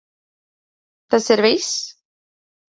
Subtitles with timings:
[1.13, 1.69] Tas ir viss?